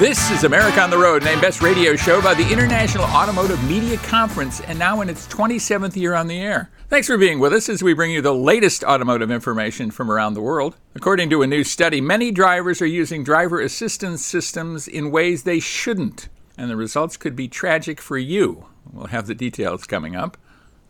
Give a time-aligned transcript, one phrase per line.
[0.00, 3.98] This is America on the Road, named Best Radio Show by the International Automotive Media
[3.98, 6.70] Conference, and now in its 27th year on the air.
[6.88, 10.32] Thanks for being with us as we bring you the latest automotive information from around
[10.32, 10.78] the world.
[10.94, 15.60] According to a new study, many drivers are using driver assistance systems in ways they
[15.60, 18.68] shouldn't, and the results could be tragic for you.
[18.90, 20.38] We'll have the details coming up.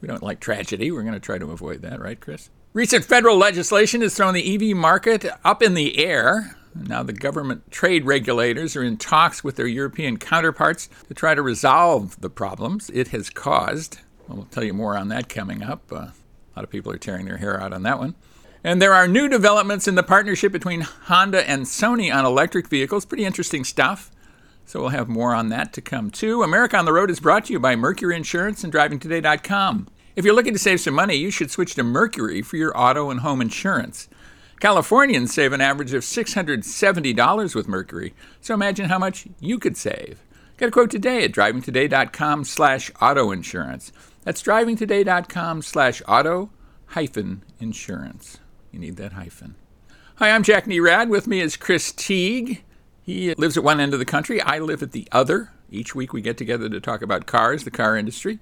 [0.01, 0.93] We don't like tragedy.
[0.93, 2.49] We're going to try to avoid that, right, Chris?
[2.75, 6.55] Recent federal legislation has thrown the EV market up in the air.
[6.75, 11.43] Now, the government trade regulators are in talks with their European counterparts to try to
[11.43, 13.99] resolve the problems it has caused.
[14.29, 15.83] Well, tell you more on that coming up.
[15.91, 16.13] Uh, a
[16.57, 18.15] lot of people are tearing their hair out on that one.
[18.63, 23.05] And there are new developments in the partnership between Honda and Sony on electric vehicles.
[23.05, 24.11] Pretty interesting stuff.
[24.67, 26.43] So we'll have more on that to come too.
[26.43, 29.89] America on the Road is brought to you by Mercury Insurance and DrivingToday.com.
[30.15, 33.11] If you're looking to save some money, you should switch to Mercury for your auto
[33.11, 34.09] and home insurance.
[34.61, 40.23] Californians save an average of $670 with Mercury, so imagine how much you could save.
[40.59, 43.91] Get a quote today at drivingtoday.com slash auto insurance.
[44.23, 46.51] That's drivingtoday.com slash auto
[46.89, 48.39] hyphen insurance.
[48.71, 49.55] You need that hyphen.
[50.17, 51.09] Hi, I'm Jack Nerad.
[51.09, 52.63] With me is Chris Teague.
[53.01, 54.43] He lives at one end of the country.
[54.43, 55.53] I live at the other.
[55.71, 58.41] Each week we get together to talk about cars, the car industry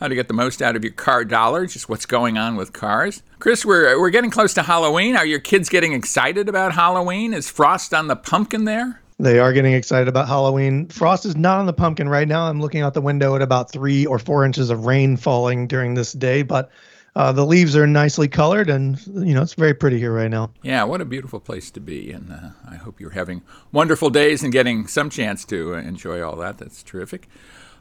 [0.00, 2.72] how to get the most out of your car dollar, just what's going on with
[2.72, 3.22] cars.
[3.38, 5.16] Chris, we're, we're getting close to Halloween.
[5.16, 7.32] Are your kids getting excited about Halloween?
[7.32, 9.00] Is frost on the pumpkin there?
[9.18, 10.88] They are getting excited about Halloween.
[10.88, 12.48] Frost is not on the pumpkin right now.
[12.48, 15.94] I'm looking out the window at about three or four inches of rain falling during
[15.94, 16.70] this day, but
[17.16, 20.50] uh, the leaves are nicely colored and you know it's very pretty here right now
[20.62, 24.42] yeah what a beautiful place to be and uh, i hope you're having wonderful days
[24.42, 27.28] and getting some chance to enjoy all that that's terrific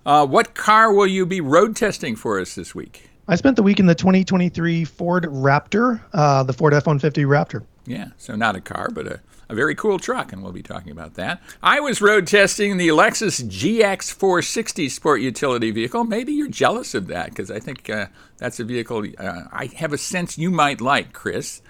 [0.06, 3.10] uh, what car will you be road testing for us this week?
[3.28, 7.64] I spent the week in the 2023 Ford Raptor, uh, the Ford F 150 Raptor.
[7.86, 10.92] Yeah, so not a car, but a, a very cool truck, and we'll be talking
[10.92, 11.42] about that.
[11.62, 16.04] I was road testing the Lexus GX 460 sport utility vehicle.
[16.04, 19.94] Maybe you're jealous of that because I think uh, that's a vehicle uh, I have
[19.94, 21.62] a sense you might like, Chris.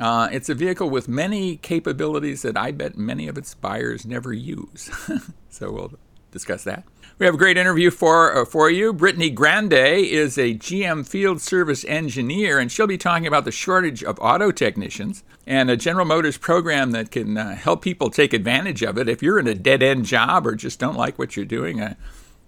[0.00, 4.32] Uh, it's a vehicle with many capabilities that I bet many of its buyers never
[4.32, 4.90] use.
[5.50, 5.92] so we'll
[6.34, 6.84] discuss that.
[7.18, 8.92] We have a great interview for uh, for you.
[8.92, 14.02] Brittany Grande is a GM field service engineer, and she'll be talking about the shortage
[14.02, 18.82] of auto technicians and a General Motors program that can uh, help people take advantage
[18.82, 19.08] of it.
[19.08, 21.94] If you're in a dead end job or just don't like what you're doing, uh,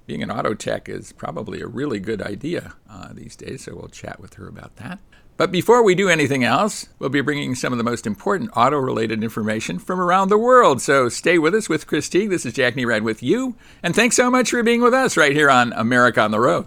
[0.05, 3.65] being an auto tech is probably a really good idea uh, these days.
[3.65, 4.99] So we'll chat with her about that.
[5.39, 8.79] But before we do anything else, we'll be bringing some of the most important auto
[8.79, 10.81] related information from around the world.
[10.81, 12.31] So stay with us with Chris Teague.
[12.31, 13.55] This is Jack Nerad with you.
[13.83, 16.65] And thanks so much for being with us right here on America on the Road.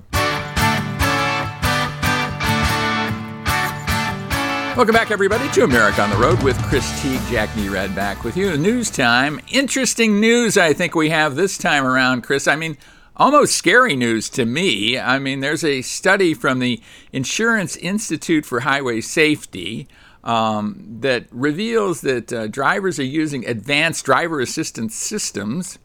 [4.78, 8.38] Welcome back, everybody, to America on the Road with Chris Teague, Jack Nerad back with
[8.38, 8.56] you.
[8.56, 9.41] News time.
[9.47, 12.47] Interesting news, I think we have this time around, Chris.
[12.47, 12.78] I mean,
[13.19, 14.97] almost scary news to me.
[14.97, 16.81] I mean, there's a study from the
[17.12, 19.88] Insurance Institute for Highway Safety
[20.24, 25.78] um, that reveals that uh, drivers are using advanced driver assistance systems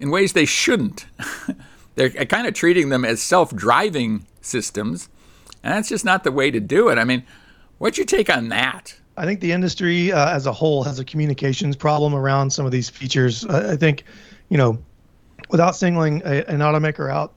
[0.00, 1.06] in ways they shouldn't.
[1.94, 5.08] They're kind of treating them as self driving systems,
[5.62, 6.98] and that's just not the way to do it.
[6.98, 7.24] I mean,
[7.78, 8.94] what's your take on that?
[9.16, 12.72] I think the industry uh, as a whole has a communications problem around some of
[12.72, 13.44] these features.
[13.44, 14.04] I think,
[14.48, 14.78] you know,
[15.50, 17.34] without singling a, an automaker out,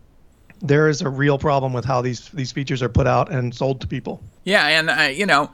[0.61, 3.81] there is a real problem with how these these features are put out and sold
[3.81, 4.23] to people.
[4.45, 5.51] Yeah, and uh, you know,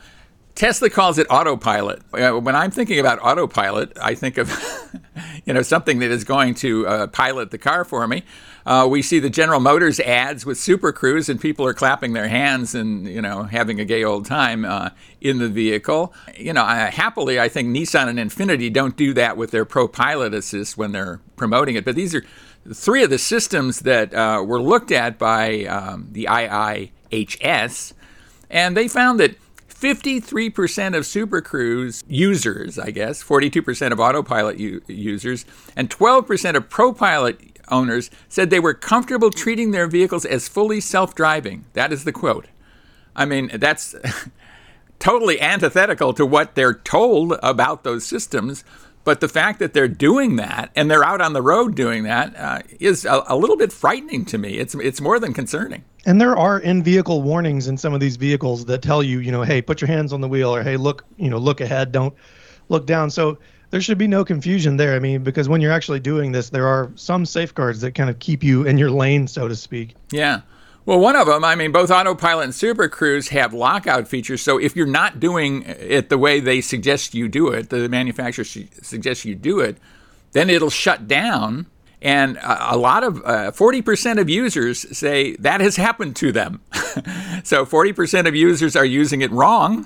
[0.56, 2.02] Tesla calls it autopilot.
[2.14, 4.52] Uh, when I'm thinking about autopilot, I think of
[5.46, 8.24] you know something that is going to uh, pilot the car for me.
[8.66, 12.28] Uh, we see the General Motors ads with Super Cruise, and people are clapping their
[12.28, 14.90] hands and you know having a gay old time uh,
[15.22, 16.14] in the vehicle.
[16.38, 20.36] You know, happily, I think Nissan and Infiniti don't do that with their Pro Pilot
[20.36, 21.84] Assist when they're promoting it.
[21.84, 22.24] But these are
[22.74, 27.94] three of the systems that uh, were looked at by um, the IIHS,
[28.50, 29.36] and they found that
[29.70, 35.46] 53% of Super Cruise users, I guess, 42% of autopilot u- users,
[35.76, 41.16] and 12% of ProPilot owners said they were comfortable treating their vehicles as fully self
[41.16, 41.66] driving.
[41.74, 42.48] That is the quote.
[43.16, 43.96] I mean, that's
[45.00, 48.64] totally antithetical to what they're told about those systems.
[49.04, 52.36] But the fact that they're doing that and they're out on the road doing that
[52.36, 54.58] uh, is a, a, little bit frightening to me.
[54.58, 55.84] It's it's more than concerning.
[56.06, 59.42] And there are in-vehicle warnings in some of these vehicles that tell you, you know,
[59.44, 62.14] hey, put your hands on the wheel, or hey, look, you know, look ahead, don't
[62.70, 63.10] look down.
[63.10, 63.38] So
[63.72, 64.96] there should be no confusion there.
[64.96, 68.20] I mean, because when you're actually doing this, there are some safeguards that kind of
[68.20, 69.96] keep you in your lane, so to speak.
[70.12, 70.42] Yeah.
[70.90, 74.42] Well, one of them, I mean, both Autopilot and Super Cruise have lockout features.
[74.42, 78.44] So if you're not doing it the way they suggest you do it, the manufacturer
[78.44, 79.78] suggests you do it,
[80.32, 81.68] then it'll shut down.
[82.02, 86.60] And a, lot of uh, 40% of users say that has happened to them.
[87.44, 89.86] so 40% of users are using it wrong.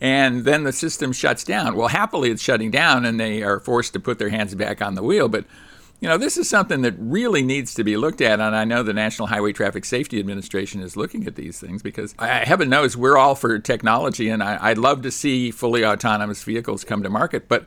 [0.00, 1.74] And then the system shuts down.
[1.74, 4.94] Well, happily, it's shutting down and they are forced to put their hands back on
[4.94, 5.28] the wheel.
[5.28, 5.44] But
[6.04, 8.82] you know, this is something that really needs to be looked at, and I know
[8.82, 12.94] the National Highway Traffic Safety Administration is looking at these things because I, heaven knows
[12.94, 17.08] we're all for technology, and I, I'd love to see fully autonomous vehicles come to
[17.08, 17.66] market, but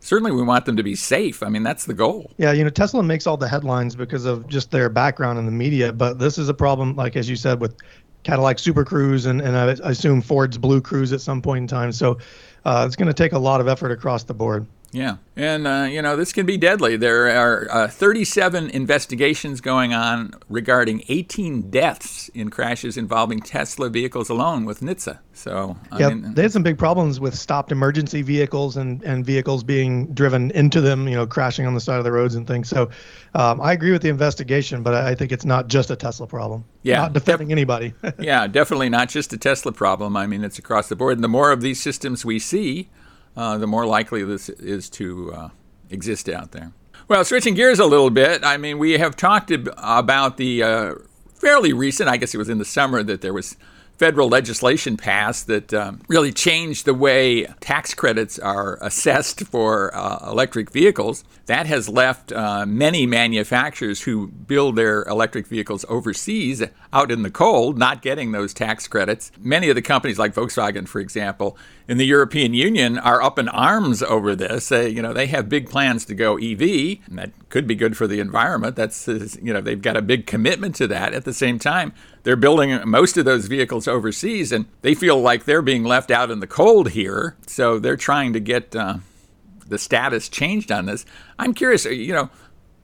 [0.00, 1.42] certainly we want them to be safe.
[1.42, 2.30] I mean, that's the goal.
[2.36, 5.50] Yeah, you know, Tesla makes all the headlines because of just their background in the
[5.50, 7.74] media, but this is a problem, like as you said, with
[8.22, 11.92] Cadillac Super Cruise and, and I assume Ford's Blue Cruise at some point in time.
[11.92, 12.18] So
[12.66, 14.66] uh, it's going to take a lot of effort across the board.
[14.90, 15.16] Yeah.
[15.36, 16.96] And, uh, you know, this can be deadly.
[16.96, 24.30] There are uh, 37 investigations going on regarding 18 deaths in crashes involving Tesla vehicles
[24.30, 25.18] alone with NHTSA.
[25.34, 29.24] So, I yeah, mean, they had some big problems with stopped emergency vehicles and, and
[29.24, 32.46] vehicles being driven into them, you know, crashing on the side of the roads and
[32.46, 32.68] things.
[32.68, 32.90] So
[33.34, 36.64] um, I agree with the investigation, but I think it's not just a Tesla problem.
[36.82, 37.02] Yeah.
[37.02, 37.92] Not defending def- anybody.
[38.18, 40.16] yeah, definitely not just a Tesla problem.
[40.16, 41.18] I mean, it's across the board.
[41.18, 42.88] And the more of these systems we see,
[43.34, 45.48] the more likely this is to uh,
[45.90, 46.72] exist out there.
[47.08, 50.94] Well, switching gears a little bit, I mean, we have talked about the uh,
[51.34, 53.56] fairly recent, I guess it was in the summer, that there was
[53.98, 60.30] federal legislation passed that um, really changed the way tax credits are assessed for uh,
[60.30, 61.24] electric vehicles.
[61.46, 66.62] That has left uh, many manufacturers who build their electric vehicles overseas
[66.92, 69.32] out in the cold, not getting those tax credits.
[69.40, 71.58] Many of the companies, like Volkswagen, for example,
[71.88, 74.68] in the European Union, are up in arms over this.
[74.68, 77.96] They, you know, they have big plans to go EV, and that could be good
[77.96, 78.76] for the environment.
[78.76, 81.14] That's, you know, they've got a big commitment to that.
[81.14, 81.92] At the same time,
[82.28, 86.30] they're building most of those vehicles overseas, and they feel like they're being left out
[86.30, 87.34] in the cold here.
[87.46, 88.98] So they're trying to get uh,
[89.66, 91.06] the status changed on this.
[91.38, 92.28] I'm curious, uh, you know,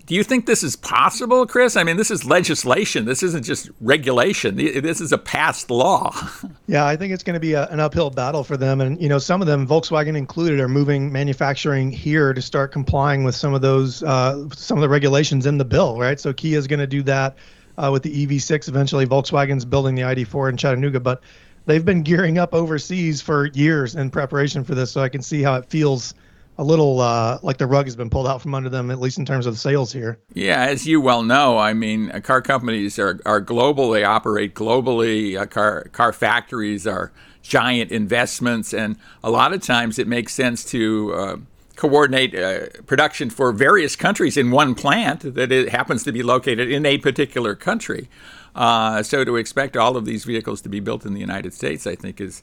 [0.07, 1.77] do you think this is possible, Chris?
[1.77, 3.05] I mean, this is legislation.
[3.05, 4.57] This isn't just regulation.
[4.57, 6.17] This is a passed law.
[6.67, 8.81] yeah, I think it's going to be a, an uphill battle for them.
[8.81, 13.25] And, you know, some of them, Volkswagen included, are moving manufacturing here to start complying
[13.25, 16.19] with some of those, uh, some of the regulations in the bill, right?
[16.19, 17.37] So Kia is going to do that
[17.79, 19.07] uh, with the EV6 eventually.
[19.07, 21.23] Volkswagen's building the ID4 in Chattanooga, but
[21.67, 24.91] they've been gearing up overseas for years in preparation for this.
[24.93, 26.15] So I can see how it feels
[26.59, 29.19] a little uh, like the rug has been pulled out from under them, at least
[29.19, 30.19] in terms of sales here.
[30.35, 33.91] Yeah, as you well know, I mean, uh, car companies are, are global.
[33.91, 35.39] They operate globally.
[35.39, 37.13] Uh, car car factories are
[37.43, 41.37] giant investments, and a lot of times it makes sense to uh,
[41.77, 46.71] coordinate uh, production for various countries in one plant that it happens to be located
[46.71, 48.09] in a particular country.
[48.55, 51.87] Uh, so to expect all of these vehicles to be built in the United States,
[51.87, 52.43] I think, is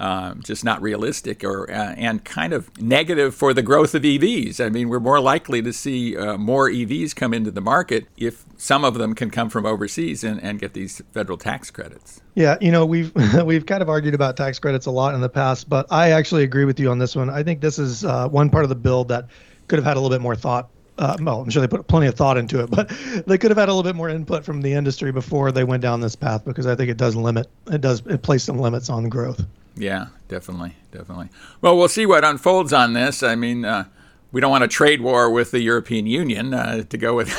[0.00, 4.64] um, just not realistic or uh, and kind of negative for the growth of EVs.
[4.64, 8.44] I mean, we're more likely to see uh, more EVs come into the market if
[8.56, 12.20] some of them can come from overseas and, and get these federal tax credits.
[12.34, 13.12] Yeah, you know, we've
[13.44, 16.44] we've kind of argued about tax credits a lot in the past, but I actually
[16.44, 17.28] agree with you on this one.
[17.28, 19.26] I think this is uh, one part of the bill that
[19.68, 22.08] could have had a little bit more thought uh, well, I'm sure they put plenty
[22.08, 22.90] of thought into it, but
[23.26, 25.82] they could have had a little bit more input from the industry before they went
[25.82, 28.90] down this path because I think it does limit, it does, it places some limits
[28.90, 29.44] on growth.
[29.76, 31.28] Yeah, definitely, definitely.
[31.60, 33.22] Well, we'll see what unfolds on this.
[33.22, 33.84] I mean, uh,
[34.32, 37.32] we don't want a trade war with the European Union uh, to go with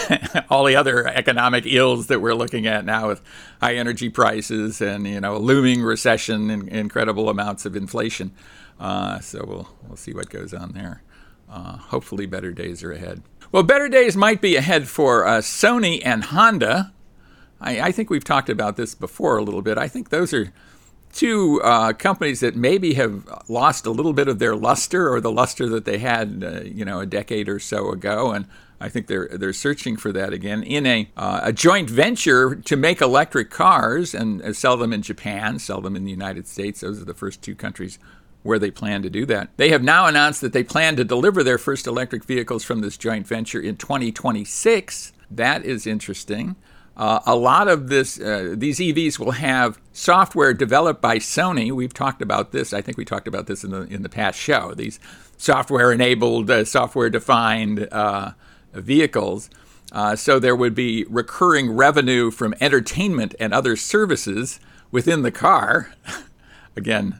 [0.49, 3.21] all the other economic ills that we're looking at now with
[3.61, 8.31] high energy prices and you know looming recession and incredible amounts of inflation.
[8.79, 11.03] Uh, so we'll we'll see what goes on there.
[11.49, 13.21] Uh, hopefully, better days are ahead.
[13.51, 16.93] Well, better days might be ahead for uh, Sony and Honda.
[17.59, 19.77] I, I think we've talked about this before a little bit.
[19.77, 20.53] I think those are
[21.11, 25.31] two uh, companies that maybe have lost a little bit of their luster or the
[25.31, 28.45] luster that they had, uh, you know, a decade or so ago, and
[28.81, 32.75] I think they're they're searching for that again in a uh, a joint venture to
[32.75, 36.81] make electric cars and uh, sell them in Japan, sell them in the United States.
[36.81, 37.99] Those are the first two countries
[38.41, 39.49] where they plan to do that.
[39.57, 42.97] They have now announced that they plan to deliver their first electric vehicles from this
[42.97, 45.13] joint venture in 2026.
[45.29, 46.55] That is interesting.
[47.01, 51.71] Uh, a lot of this, uh, these EVs will have software developed by Sony.
[51.71, 52.73] We've talked about this.
[52.73, 54.75] I think we talked about this in the in the past show.
[54.75, 54.99] These
[55.35, 58.33] software-enabled, uh, software-defined uh,
[58.73, 59.49] vehicles.
[59.91, 64.59] Uh, so there would be recurring revenue from entertainment and other services
[64.91, 65.95] within the car.
[66.75, 67.19] Again,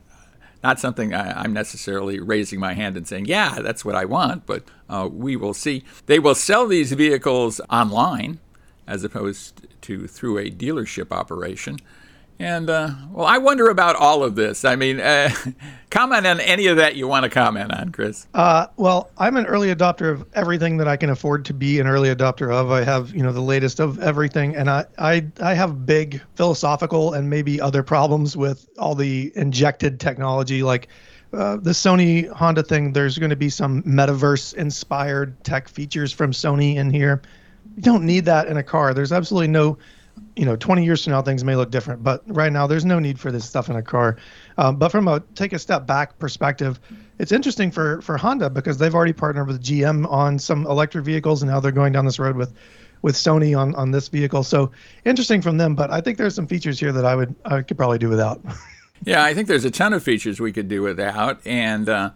[0.64, 4.46] not something I, am necessarily raising my hand and saying, yeah, that's what I want,
[4.46, 5.84] but uh, we will see.
[6.06, 8.38] They will sell these vehicles online
[8.88, 11.78] as opposed to through a dealership operation.
[12.42, 14.66] And uh, well, I wonder about all of this.
[14.66, 15.30] I mean, uh,
[15.92, 18.26] comment on any of that you want to comment on, Chris.
[18.34, 21.86] Uh, well, I'm an early adopter of everything that I can afford to be an
[21.86, 22.72] early adopter of.
[22.72, 27.14] I have, you know, the latest of everything, and I, I, I have big philosophical
[27.14, 30.88] and maybe other problems with all the injected technology, like.
[31.34, 36.34] Uh, the Sony Honda thing, there's going to be some metaverse inspired tech features from
[36.34, 37.22] Sony in here.
[37.76, 38.94] You don't need that in a car.
[38.94, 39.78] There's absolutely no
[40.36, 43.00] you know 20 years from now things may look different but right now there's no
[43.00, 44.18] need for this stuff in a car.
[44.58, 46.80] Um, but from a take a step back perspective
[47.20, 51.42] it's interesting for for honda because they've already partnered with gm on some electric vehicles
[51.42, 52.54] and now they're going down this road with
[53.02, 54.44] with sony on on this vehicle.
[54.44, 54.72] So
[55.06, 57.78] interesting from them but i think there's some features here that i would i could
[57.78, 58.42] probably do without.
[59.04, 61.42] Yeah i think there's a ton of features we could do without.
[61.46, 62.12] And uh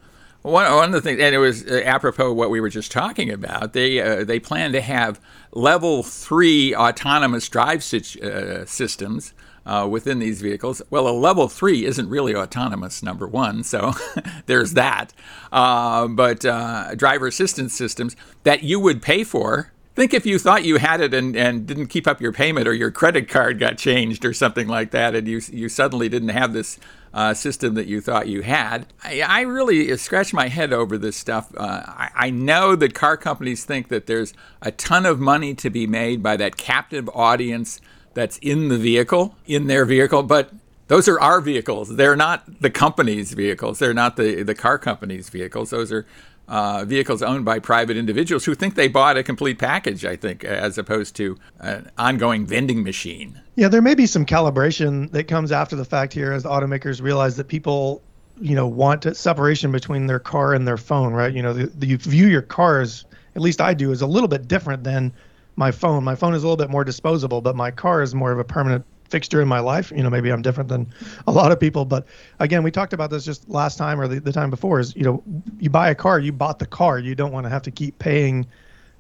[0.46, 3.32] one, one of the things, and it was uh, apropos what we were just talking
[3.32, 3.74] about.
[3.74, 5.20] They uh, they plan to have
[5.52, 9.34] level three autonomous drive uh, systems
[9.66, 10.82] uh, within these vehicles.
[10.90, 13.94] Well, a level three isn't really autonomous, number one, so
[14.46, 15.14] there's that.
[15.52, 20.66] Uh, but uh, driver assistance systems that you would pay for think if you thought
[20.66, 23.78] you had it and, and didn't keep up your payment or your credit card got
[23.78, 26.78] changed or something like that and you, you suddenly didn't have this
[27.16, 28.86] uh, system that you thought you had.
[29.02, 31.50] I, I really scratch my head over this stuff.
[31.56, 35.70] Uh, I, I know that car companies think that there's a ton of money to
[35.70, 37.80] be made by that captive audience
[38.14, 40.52] that's in the vehicle, in their vehicle, but
[40.88, 41.96] those are our vehicles.
[41.96, 43.80] They're not the company's vehicles.
[43.80, 45.70] They're not the, the car company's vehicles.
[45.70, 46.06] Those are
[46.48, 50.44] uh, vehicles owned by private individuals who think they bought a complete package, I think,
[50.44, 53.42] as opposed to an ongoing vending machine.
[53.56, 57.02] Yeah, there may be some calibration that comes after the fact here as the automakers
[57.02, 58.02] realize that people,
[58.40, 61.34] you know, want separation between their car and their phone, right?
[61.34, 64.30] You know, the, the, you view your cars, at least I do, is a little
[64.30, 65.14] bit different than
[65.56, 66.04] my phone.
[66.04, 68.44] My phone is a little bit more disposable, but my car is more of a
[68.44, 68.86] permanent
[69.16, 69.94] fixture in my life.
[69.96, 70.88] You know, maybe I'm different than
[71.26, 72.06] a lot of people, but
[72.40, 74.78] again, we talked about this just last time or the, the time before.
[74.82, 75.24] Is you know,
[75.58, 77.00] you buy a car, you bought the car.
[77.00, 78.46] You don't want to have to keep paying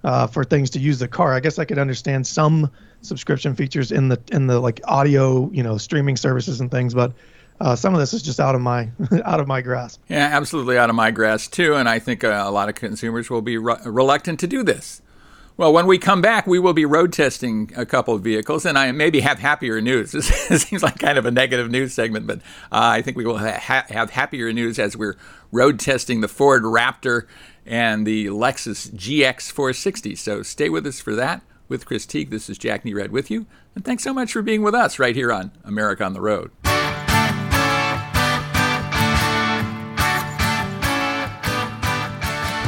[0.05, 1.34] uh, for things to use the car.
[1.34, 5.63] I guess I could understand some subscription features in the in the like audio, you
[5.63, 7.12] know, streaming services and things, but.
[7.62, 8.89] Uh, some of this is just out of my
[9.24, 10.01] out of my grasp.
[10.10, 13.29] Yeah, absolutely out of my grasp too, and I think uh, a lot of consumers
[13.29, 15.01] will be re- reluctant to do this.
[15.57, 18.77] Well, when we come back, we will be road testing a couple of vehicles, and
[18.77, 20.12] I maybe have happier news.
[20.50, 22.39] This seems like kind of a negative news segment, but
[22.74, 25.15] uh, I think we will ha- have happier news as we're
[25.53, 27.25] road testing the Ford Raptor
[27.65, 30.15] and the Lexus GX 460.
[30.15, 31.41] So stay with us for that.
[31.67, 34.62] With Chris Teague, this is Jack Nerad with you, and thanks so much for being
[34.62, 36.51] with us right here on America on the Road.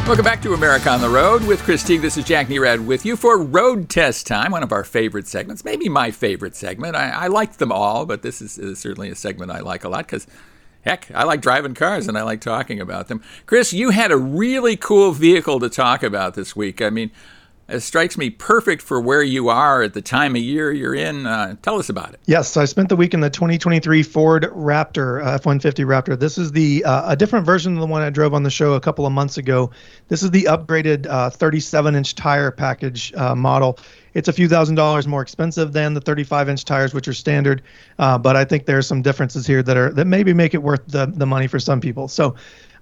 [0.08, 2.00] Welcome back to America on the Road with Chris Teague.
[2.00, 5.66] This is Jack Nerad with you for Road Test Time, one of our favorite segments,
[5.66, 6.96] maybe my favorite segment.
[6.96, 9.90] I, I like them all, but this is, is certainly a segment I like a
[9.90, 10.26] lot because
[10.84, 13.22] Heck, I like driving cars and I like talking about them.
[13.46, 16.82] Chris, you had a really cool vehicle to talk about this week.
[16.82, 17.12] I mean,
[17.70, 21.26] it strikes me perfect for where you are at the time of year you're in.
[21.26, 22.20] Uh, tell us about it.
[22.26, 26.18] Yes, I spent the week in the 2023 Ford Raptor uh, F-150 Raptor.
[26.18, 28.74] This is the uh, a different version of the one I drove on the show
[28.74, 29.72] a couple of months ago.
[30.08, 33.80] This is the upgraded 37-inch uh, tire package uh, model.
[34.14, 37.62] It's a few thousand dollars more expensive than the 35-inch tires, which are standard,
[38.00, 40.64] uh, but I think there are some differences here that are that maybe make it
[40.64, 42.08] worth the the money for some people.
[42.08, 42.34] So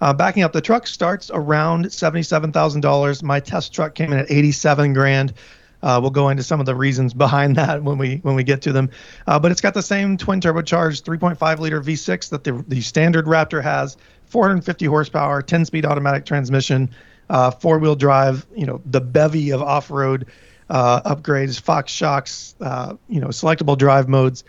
[0.02, 3.24] uh, backing up, the truck starts around seventy-seven thousand dollars.
[3.24, 5.34] My test truck came in at eighty-seven grand.
[5.82, 8.62] Uh, we'll go into some of the reasons behind that when we when we get
[8.64, 8.90] to them.
[9.28, 13.26] Uh, but it's got the same twin turbocharged 3.5 liter V6 that the the standard
[13.26, 16.90] Raptor has, 450 horsepower, 10 speed automatic transmission,
[17.30, 18.46] uh, four wheel drive.
[18.56, 20.28] You know the bevy of off road
[20.70, 24.44] uh, upgrades, Fox shocks, uh, you know selectable drive modes.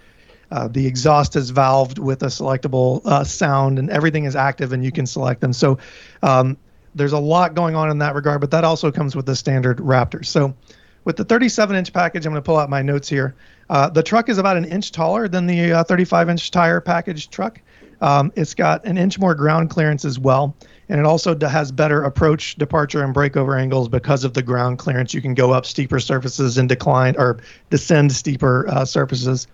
[0.50, 4.84] Uh, the exhaust is valved with a selectable uh, sound, and everything is active, and
[4.84, 5.52] you can select them.
[5.52, 5.78] So
[6.22, 6.56] um,
[6.94, 9.78] there's a lot going on in that regard, but that also comes with the standard
[9.78, 10.24] Raptor.
[10.24, 10.54] So
[11.04, 13.34] with the 37-inch package, I'm going to pull out my notes here.
[13.68, 17.60] Uh, the truck is about an inch taller than the 35-inch uh, tire package truck.
[18.00, 20.54] Um, it's got an inch more ground clearance as well,
[20.88, 25.14] and it also has better approach, departure, and breakover angles because of the ground clearance.
[25.14, 27.38] You can go up steeper surfaces and decline or
[27.70, 29.46] descend steeper uh, surfaces.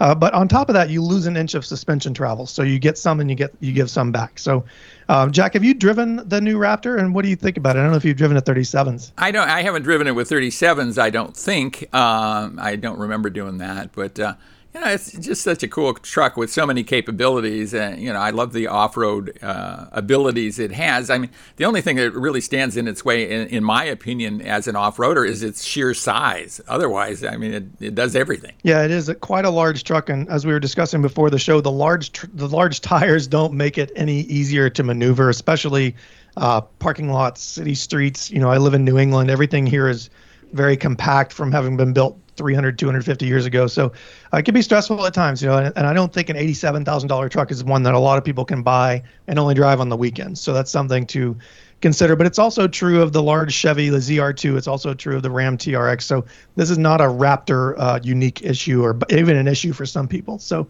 [0.00, 2.46] Uh, but on top of that, you lose an inch of suspension travel.
[2.46, 4.38] So you get some and you get you give some back.
[4.38, 4.64] So,
[5.08, 7.80] um, Jack, have you driven the new Raptor, and what do you think about it?
[7.80, 9.12] I don't know if you've driven a 37s.
[9.16, 9.48] I don't.
[9.48, 10.98] I haven't driven it with 37s.
[10.98, 11.92] I don't think.
[11.94, 14.18] Um, I don't remember doing that, but.
[14.18, 14.34] Uh,
[14.76, 17.72] you know, it's just such a cool truck with so many capabilities.
[17.72, 21.08] And, you know, I love the off road uh, abilities it has.
[21.08, 24.42] I mean, the only thing that really stands in its way, in, in my opinion,
[24.42, 26.60] as an off roader is its sheer size.
[26.68, 28.52] Otherwise, I mean, it, it does everything.
[28.64, 30.10] Yeah, it is a, quite a large truck.
[30.10, 33.54] And as we were discussing before the show, the large, tr- the large tires don't
[33.54, 35.96] make it any easier to maneuver, especially
[36.36, 38.30] uh, parking lots, city streets.
[38.30, 39.30] You know, I live in New England.
[39.30, 40.10] Everything here is
[40.52, 43.92] very compact from having been built 300 250 years ago so
[44.32, 46.36] uh, it can be stressful at times you know and, and i don't think an
[46.36, 49.88] $87000 truck is one that a lot of people can buy and only drive on
[49.88, 51.36] the weekends so that's something to
[51.80, 55.22] consider but it's also true of the large chevy the zr2 it's also true of
[55.22, 56.24] the ram trx so
[56.56, 60.38] this is not a raptor uh, unique issue or even an issue for some people
[60.38, 60.66] so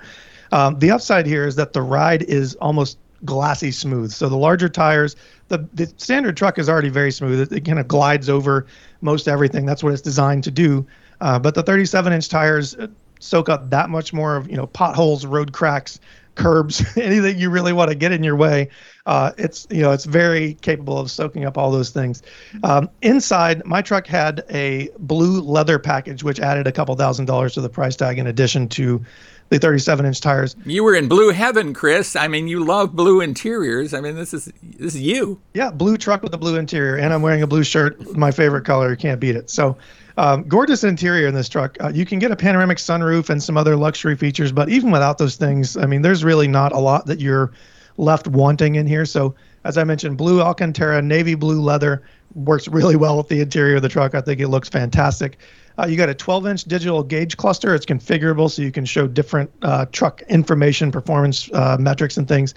[0.53, 4.13] um, the upside here is that the ride is almost glassy smooth.
[4.13, 5.17] So the larger tires,
[5.49, 7.41] the, the standard truck is already very smooth.
[7.41, 8.67] It, it kind of glides over
[9.01, 9.67] most everything.
[9.67, 10.87] That's what it's designed to do.
[11.21, 12.89] Uh, but the 37 inch tires uh,
[13.21, 15.99] soak up that much more of you know potholes, road cracks,
[16.35, 18.69] curbs, anything you really want to get in your way.
[19.07, 22.23] Uh, it's you know it's very capable of soaking up all those things.
[22.63, 27.55] Um, inside, my truck had a blue leather package, which added a couple thousand dollars
[27.55, 29.05] to the price tag in addition to
[29.49, 30.57] the 37 inch tires.
[30.65, 32.17] You were in blue heaven, Chris.
[32.17, 33.95] I mean, you love blue interiors.
[33.95, 35.41] I mean, this is this is you.
[35.55, 38.17] Yeah, blue truck with a blue interior, and I'm wearing a blue shirt.
[38.17, 38.91] My favorite color.
[38.91, 39.51] You can't beat it.
[39.51, 39.77] So.
[40.19, 41.77] Um, gorgeous interior in this truck.
[41.79, 45.19] Uh, you can get a panoramic sunroof and some other luxury features, but even without
[45.19, 47.53] those things, I mean, there's really not a lot that you're
[47.99, 49.05] left wanting in here.
[49.05, 52.03] So, as I mentioned, blue Alcantara, navy blue leather
[52.35, 54.15] works really well with the interior of the truck.
[54.15, 55.39] I think it looks fantastic.
[55.79, 57.75] Uh, you got a 12 inch digital gauge cluster.
[57.75, 62.55] It's configurable so you can show different uh, truck information, performance uh, metrics, and things.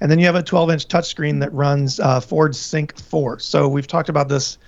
[0.00, 3.40] And then you have a 12 inch touchscreen that runs uh, Ford Sync 4.
[3.40, 4.58] So we've talked about this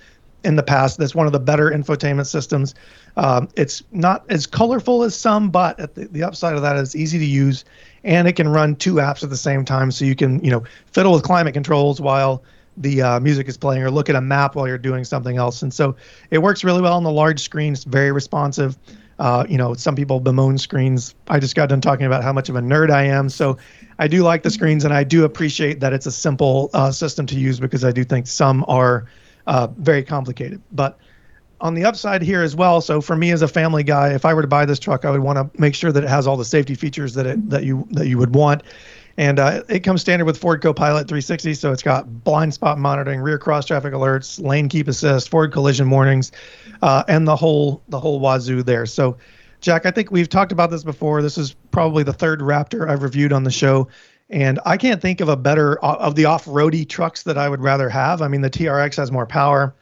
[0.43, 0.97] in the past.
[0.97, 2.75] That's one of the better infotainment systems.
[3.17, 7.19] Um, it's not as colorful as some, but the, the upside of that is easy
[7.19, 7.65] to use,
[8.03, 9.91] and it can run two apps at the same time.
[9.91, 12.43] So you can you know fiddle with climate controls while
[12.77, 15.61] the uh, music is playing or look at a map while you're doing something else.
[15.61, 15.95] And so
[16.31, 17.73] it works really well on the large screen.
[17.73, 18.77] It's very responsive.
[19.19, 21.13] Uh, you know, some people bemoan screens.
[21.27, 23.29] I just got done talking about how much of a nerd I am.
[23.29, 23.57] So
[23.99, 27.27] I do like the screens and I do appreciate that it's a simple uh, system
[27.27, 29.05] to use because I do think some are
[29.47, 30.61] uh, very complicated.
[30.71, 30.97] But
[31.61, 34.33] on the upside here as well, so for me as a family guy, if I
[34.33, 36.35] were to buy this truck, I would want to make sure that it has all
[36.35, 38.63] the safety features that it that you that you would want.
[39.17, 41.53] And uh, it comes standard with Ford Copilot 360.
[41.53, 45.89] So it's got blind spot monitoring, rear cross traffic alerts, lane keep assist, forward collision
[45.89, 46.31] warnings,
[46.81, 48.85] uh, and the whole the whole wazoo there.
[48.85, 49.17] So,
[49.61, 51.21] Jack, I think we've talked about this before.
[51.21, 53.87] This is probably the third Raptor I've reviewed on the show,
[54.33, 57.61] and I can't think of a better uh, of the off-roady trucks that I would
[57.61, 58.21] rather have.
[58.21, 59.75] I mean, the TRX has more power.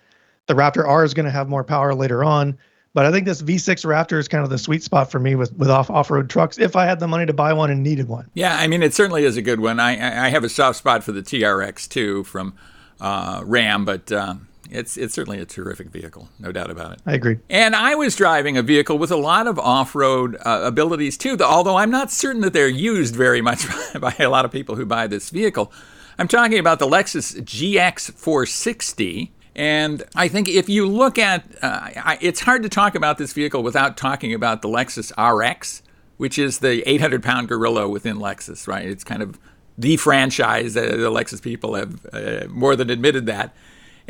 [0.48, 2.58] The Raptor R is going to have more power later on.
[2.94, 5.54] But I think this V6 Raptor is kind of the sweet spot for me with,
[5.54, 8.10] with off off road trucks if I had the money to buy one and needed
[8.10, 8.30] one.
[8.34, 9.80] Yeah, I mean, it certainly is a good one.
[9.80, 12.54] I, I have a soft spot for the TRX too from
[13.00, 14.36] uh, Ram, but uh,
[14.72, 17.02] it's it's certainly a terrific vehicle, no doubt about it.
[17.06, 17.40] I agree.
[17.50, 21.38] And I was driving a vehicle with a lot of off road uh, abilities too,
[21.42, 23.66] although I'm not certain that they're used very much
[24.00, 25.72] by a lot of people who buy this vehicle.
[26.18, 29.32] I'm talking about the Lexus GX 460.
[29.54, 33.34] And I think if you look at, uh, I, it's hard to talk about this
[33.34, 35.82] vehicle without talking about the Lexus RX,
[36.18, 38.86] which is the 800 pound gorilla within Lexus, right?
[38.86, 39.38] It's kind of
[39.78, 40.78] the franchise.
[40.78, 43.54] Uh, the Lexus people have uh, more than admitted that.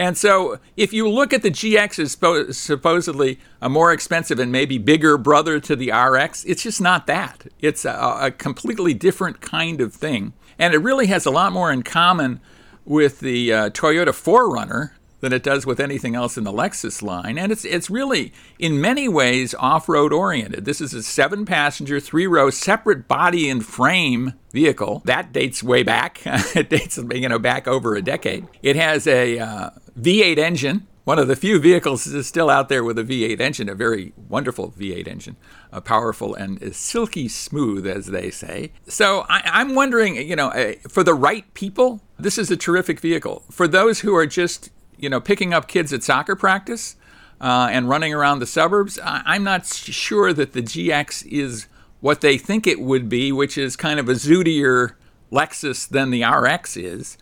[0.01, 4.79] And so, if you look at the GX as supposedly a more expensive and maybe
[4.79, 7.45] bigger brother to the RX, it's just not that.
[7.59, 10.33] It's a, a completely different kind of thing.
[10.57, 12.39] And it really has a lot more in common
[12.83, 14.89] with the uh, Toyota 4Runner
[15.21, 17.37] than it does with anything else in the Lexus line.
[17.37, 20.65] And it's, it's really, in many ways, off road oriented.
[20.65, 25.01] This is a seven passenger, three row, separate body and frame vehicle.
[25.05, 26.21] That dates way back.
[26.25, 28.47] it dates you know, back over a decade.
[28.61, 30.87] It has a uh, V8 engine.
[31.03, 34.13] One of the few vehicles is still out there with a V8 engine, a very
[34.29, 35.35] wonderful V8 engine,
[35.73, 38.71] uh, powerful and silky smooth, as they say.
[38.87, 42.99] So I, am wondering, you know, uh, for the right people, this is a terrific
[42.99, 43.43] vehicle.
[43.49, 44.69] For those who are just
[45.01, 46.95] you know, picking up kids at soccer practice
[47.41, 51.67] uh, and running around the suburbs, I- am not sure that the GX is
[51.99, 54.93] what they think it would be, which is kind of a zootier
[55.31, 57.17] Lexus than the RX is.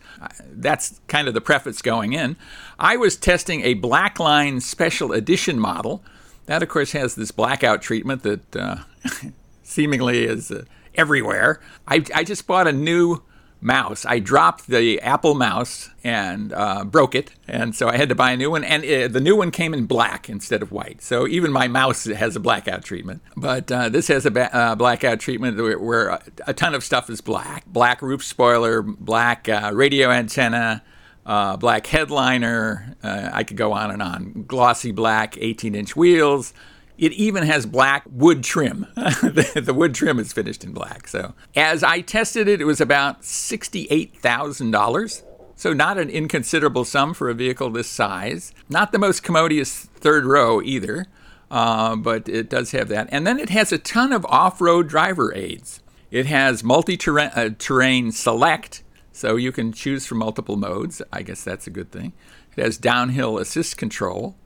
[0.50, 2.36] That's kind of the preface going in.
[2.78, 6.02] I was testing a Blackline Special Edition model.
[6.46, 8.76] That, of course, has this blackout treatment that uh,
[9.62, 10.64] seemingly is uh,
[10.96, 11.60] everywhere.
[11.86, 13.22] I, I just bought a new
[13.60, 14.06] mouse.
[14.06, 18.32] I dropped the Apple mouse and uh, broke it, and so I had to buy
[18.32, 18.64] a new one.
[18.64, 21.02] And uh, the new one came in black instead of white.
[21.02, 24.74] So even my mouse has a blackout treatment, but uh, this has a ba- uh,
[24.74, 29.70] blackout treatment where, where, a ton of stuff is black: black roof spoiler, black uh,
[29.74, 30.82] radio antenna.
[31.24, 34.44] Black headliner, I could go on and on.
[34.48, 36.52] Glossy black 18 inch wheels,
[37.00, 38.86] it even has black wood trim.
[38.94, 41.08] the, the, wood trim is finished in black.
[41.08, 45.22] So, as I tested it, it was about $68,000.
[45.56, 48.52] So, not an inconsiderable sum for a vehicle this size.
[48.68, 51.06] Not the most commodious third row either,
[51.50, 53.08] uh, but it does have that.
[53.10, 55.80] And then it has a ton of off road driver aids.
[56.10, 61.00] It has multi terrain uh, select, so you can choose from multiple modes.
[61.10, 62.12] I guess that's a good thing.
[62.58, 64.36] It has downhill assist control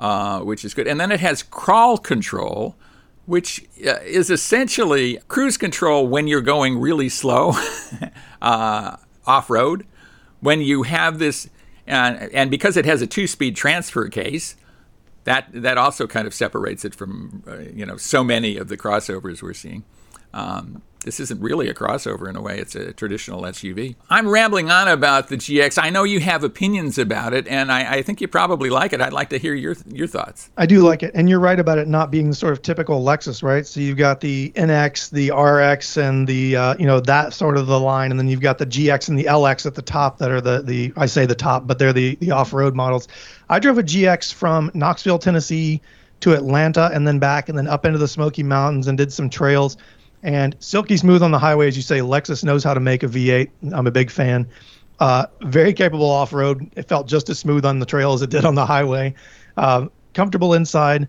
[0.00, 0.88] uh, which is good.
[0.88, 2.74] And then it has crawl control,
[3.26, 7.52] which uh, is essentially cruise control when you're going really slow
[8.42, 9.86] uh, off road.
[10.40, 11.50] When you have this,
[11.86, 14.56] and because it has a two speed transfer case,
[15.24, 18.78] that, that also kind of separates it from uh, you know so many of the
[18.78, 19.84] crossovers we're seeing.
[20.32, 23.96] Um, this isn't really a crossover in a way, it's a traditional SUV.
[24.08, 25.82] I'm rambling on about the GX.
[25.82, 29.00] I know you have opinions about it, and I, I, think you probably like it.
[29.00, 30.50] I'd like to hear your your thoughts.
[30.56, 33.42] I do like it, and you're right about it not being sort of typical Lexus,
[33.42, 33.66] right?
[33.66, 37.66] So you've got the NX, the RX, and the uh, you know that sort of
[37.66, 40.30] the line, and then you've got the GX and the LX at the top that
[40.30, 43.08] are the the I say the top, but they're the the off-road models.
[43.48, 45.80] I drove a GX from Knoxville, Tennessee
[46.20, 49.30] to Atlanta and then back and then up into the Smoky Mountains and did some
[49.30, 49.76] trails
[50.22, 51.98] and silky smooth on the highway, as you say.
[51.98, 53.50] Lexus knows how to make a V8.
[53.72, 54.46] I'm a big fan.
[54.98, 56.70] Uh, very capable off road.
[56.76, 59.14] It felt just as smooth on the trail as it did on the highway.
[59.56, 61.08] Uh, comfortable inside.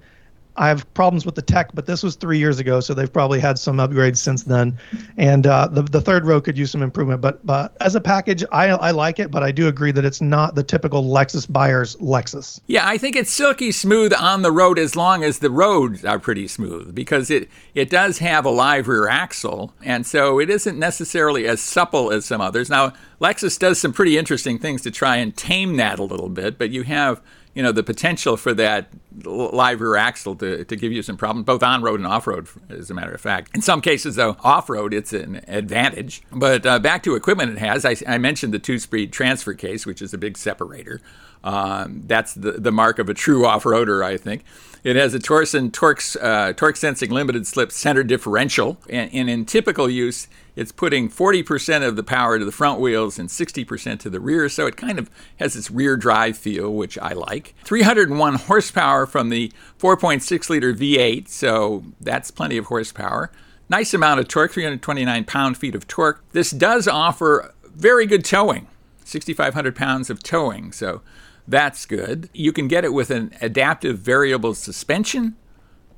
[0.57, 3.39] I have problems with the tech, but this was three years ago, so they've probably
[3.39, 4.77] had some upgrades since then.
[5.17, 8.43] And uh, the the third row could use some improvement, but but as a package,
[8.51, 11.95] I I like it, but I do agree that it's not the typical Lexus buyer's
[11.97, 12.59] Lexus.
[12.67, 16.19] Yeah, I think it's silky smooth on the road as long as the roads are
[16.19, 20.77] pretty smooth because it it does have a live rear axle, and so it isn't
[20.77, 22.69] necessarily as supple as some others.
[22.69, 26.57] Now Lexus does some pretty interesting things to try and tame that a little bit,
[26.57, 27.21] but you have
[27.53, 28.89] you know the potential for that
[29.23, 32.47] live rear axle to, to give you some problems both on road and off road
[32.69, 33.51] as a matter of fact.
[33.53, 36.21] In some cases though off road it's an advantage.
[36.31, 39.85] But uh, back to equipment it has I, I mentioned the two speed transfer case
[39.85, 41.01] which is a big separator.
[41.43, 44.43] Um, that's the, the mark of a true off roader I think.
[44.83, 49.45] It has a Torsen torque, uh, torque sensing limited slip center differential and, and in
[49.45, 54.09] typical use it's putting 40% of the power to the front wheels and 60% to
[54.09, 55.09] the rear, so it kind of
[55.39, 57.55] has this rear drive feel, which I like.
[57.63, 63.31] 301 horsepower from the 4.6 liter V8, so that's plenty of horsepower.
[63.69, 66.23] Nice amount of torque, 329 pound feet of torque.
[66.33, 68.67] This does offer very good towing,
[69.05, 71.01] 6,500 pounds of towing, so
[71.47, 72.29] that's good.
[72.33, 75.37] You can get it with an adaptive variable suspension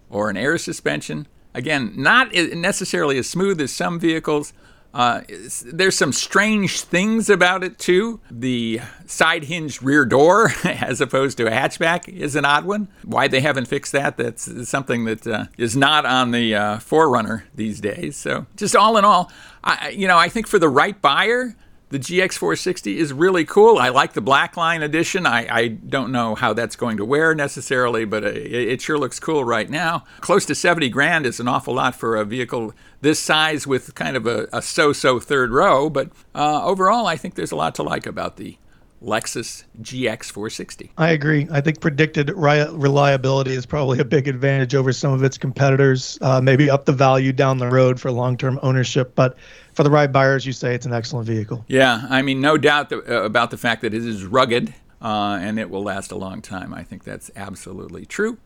[0.09, 1.27] or an air suspension.
[1.53, 4.53] Again, not necessarily as smooth as some vehicles.
[4.93, 5.21] Uh,
[5.65, 8.19] there's some strange things about it too.
[8.29, 12.89] The side hinged rear door, as opposed to a hatchback, is an odd one.
[13.03, 17.43] Why they haven't fixed that, that's something that uh, is not on the uh, 4Runner
[17.55, 18.17] these days.
[18.17, 19.31] So, just all in all,
[19.63, 21.55] I, you know, I think for the right buyer,
[21.93, 23.77] the GX460 is really cool.
[23.77, 25.27] I like the Blackline edition.
[25.27, 29.19] I, I don't know how that's going to wear necessarily, but it, it, sure looks
[29.19, 30.03] cool right now.
[30.19, 34.17] Close to 70 grand is an awful lot for a vehicle this size with kind
[34.17, 35.87] of a, a so-so third row.
[35.87, 38.57] But uh, overall, I think there's a lot to like about the
[39.03, 40.91] Lexus GX 460.
[40.97, 41.47] I agree.
[41.51, 46.17] I think predicted reliability is probably a big advantage over some of its competitors.
[46.21, 49.13] Uh, maybe up the value down the road for long term ownership.
[49.15, 49.37] But
[49.73, 51.65] for the right buyers, you say it's an excellent vehicle.
[51.67, 55.37] Yeah, I mean, no doubt that, uh, about the fact that it is rugged uh,
[55.41, 56.73] and it will last a long time.
[56.73, 58.37] I think that's absolutely true.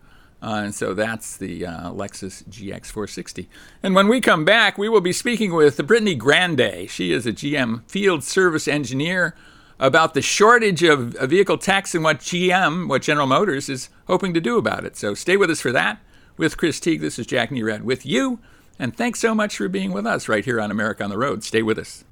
[0.42, 3.48] Uh, and so that's the uh, Lexus GX460.
[3.82, 6.88] And when we come back, we will be speaking with Brittany Grande.
[6.90, 9.36] She is a GM field service engineer
[9.80, 14.42] about the shortage of, vehicle tax and what GM, what General Motors, is hoping to
[14.42, 14.98] do about it.
[14.98, 16.00] So stay with us for that.
[16.38, 18.40] With Chris Teague, this is Jack Nerad with you.
[18.80, 21.44] And thanks so much for being with us right here on America on the Road.
[21.44, 22.04] Stay with us.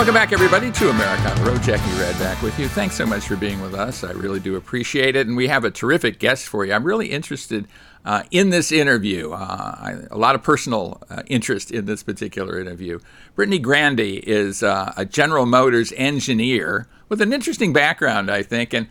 [0.00, 1.62] Welcome back, everybody, to America on the Road.
[1.62, 2.68] Jack Nerad back with you.
[2.68, 4.02] Thanks so much for being with us.
[4.02, 5.26] I really do appreciate it.
[5.26, 6.72] And we have a terrific guest for you.
[6.72, 7.68] I'm really interested
[8.06, 9.32] uh, in this interview.
[9.32, 9.36] Uh,
[9.78, 12.98] I, a lot of personal uh, interest in this particular interview.
[13.34, 18.72] Brittany Grandy is uh, a General Motors engineer with an interesting background, I think.
[18.72, 18.88] And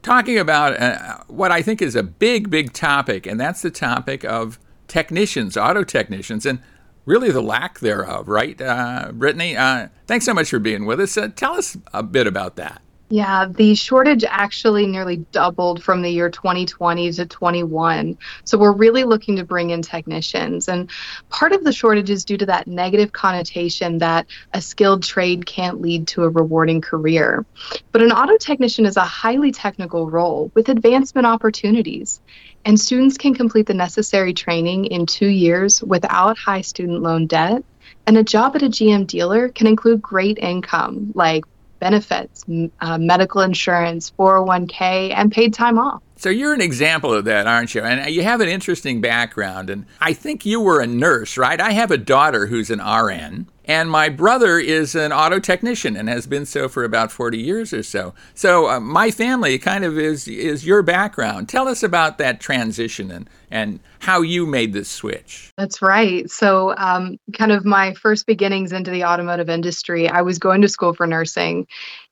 [0.00, 4.24] talking about uh, what I think is a big, big topic, and that's the topic
[4.24, 6.58] of technicians, auto technicians, and
[7.04, 8.60] really the lack thereof, right?
[8.60, 11.16] Uh, Brittany, uh, thanks so much for being with us.
[11.16, 12.82] Uh, tell us a bit about that.
[13.12, 18.16] Yeah, the shortage actually nearly doubled from the year 2020 to 21.
[18.44, 20.66] So we're really looking to bring in technicians.
[20.66, 20.88] And
[21.28, 25.82] part of the shortage is due to that negative connotation that a skilled trade can't
[25.82, 27.44] lead to a rewarding career.
[27.90, 32.22] But an auto technician is a highly technical role with advancement opportunities.
[32.64, 37.64] And students can complete the necessary training in two years without high student loan debt.
[38.06, 41.44] And a job at a GM dealer can include great income like
[41.82, 42.44] benefits,
[42.80, 46.00] uh, medical insurance, 401k, and paid time off.
[46.14, 47.82] So you're an example of that, aren't you?
[47.82, 49.68] And you have an interesting background.
[49.68, 51.60] And I think you were a nurse, right?
[51.60, 53.48] I have a daughter who's an RN.
[53.64, 57.72] And my brother is an auto technician and has been so for about 40 years
[57.72, 58.14] or so.
[58.34, 61.48] So uh, my family kind of is is your background.
[61.48, 65.52] Tell us about that transition and, and how you made this switch.
[65.56, 66.28] That's right.
[66.28, 70.68] So, um, kind of my first beginnings into the automotive industry, I was going to
[70.68, 71.68] school for nursing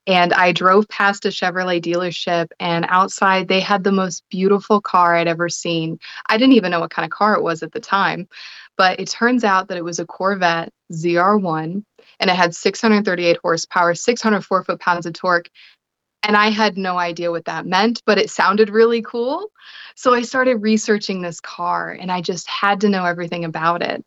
[0.07, 5.15] and I drove past a Chevrolet dealership, and outside they had the most beautiful car
[5.15, 5.99] I'd ever seen.
[6.27, 8.27] I didn't even know what kind of car it was at the time,
[8.81, 11.85] but it turns out that it was a Corvette ZR1
[12.19, 15.51] and it had 638 horsepower, 604 foot pounds of torque.
[16.23, 19.51] And I had no idea what that meant, but it sounded really cool.
[19.97, 24.03] So I started researching this car and I just had to know everything about it.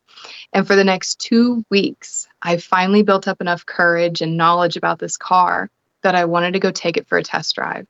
[0.54, 4.98] And for the next two weeks, I finally built up enough courage and knowledge about
[4.98, 5.70] this car
[6.02, 7.86] that I wanted to go take it for a test drive.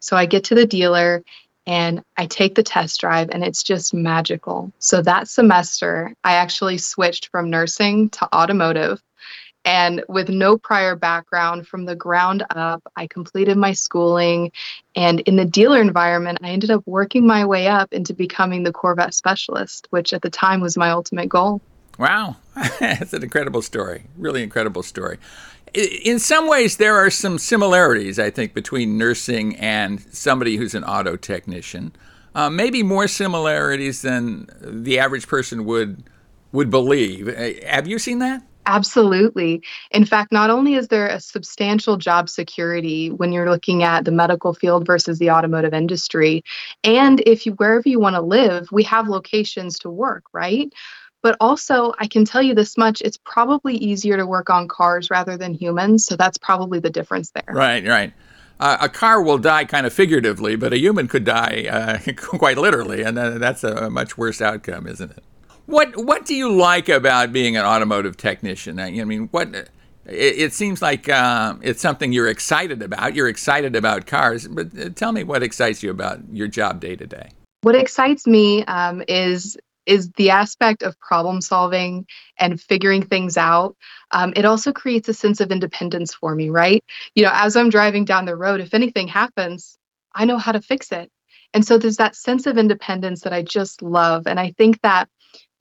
[0.00, 1.22] So I get to the dealer
[1.66, 4.72] and I take the test drive and it's just magical.
[4.78, 9.02] So that semester, I actually switched from nursing to automotive.
[9.64, 14.52] And with no prior background from the ground up, I completed my schooling.
[14.94, 18.72] And in the dealer environment, I ended up working my way up into becoming the
[18.72, 21.60] Corvette specialist, which at the time was my ultimate goal.
[21.98, 22.36] Wow,
[22.78, 24.04] that's an incredible story.
[24.16, 25.18] Really incredible story
[25.76, 30.84] in some ways, there are some similarities, I think, between nursing and somebody who's an
[30.84, 31.92] auto technician.
[32.34, 36.04] Uh, maybe more similarities than the average person would
[36.52, 37.28] would believe.
[37.28, 38.42] Uh, have you seen that?
[38.66, 39.62] Absolutely.
[39.92, 44.10] In fact, not only is there a substantial job security when you're looking at the
[44.10, 46.42] medical field versus the automotive industry,
[46.82, 50.72] and if you wherever you want to live, we have locations to work, right?
[51.26, 55.10] But also, I can tell you this much it's probably easier to work on cars
[55.10, 56.06] rather than humans.
[56.06, 57.52] So that's probably the difference there.
[57.52, 58.12] Right, right.
[58.60, 62.58] Uh, a car will die kind of figuratively, but a human could die uh, quite
[62.58, 65.24] literally, and that's a much worse outcome, isn't it?
[65.66, 68.78] What What do you like about being an automotive technician?
[68.78, 69.68] I mean, what it,
[70.06, 73.16] it seems like uh, it's something you're excited about.
[73.16, 76.94] You're excited about cars, but uh, tell me what excites you about your job day
[76.94, 77.30] to day.
[77.62, 79.56] What excites me um, is
[79.86, 82.06] is the aspect of problem solving
[82.38, 83.76] and figuring things out.
[84.10, 86.84] Um, it also creates a sense of independence for me, right?
[87.14, 89.78] You know, as I'm driving down the road, if anything happens,
[90.14, 91.10] I know how to fix it.
[91.54, 94.26] And so there's that sense of independence that I just love.
[94.26, 95.08] And I think that